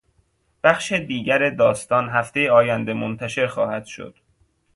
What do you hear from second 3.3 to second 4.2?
خواهد شد.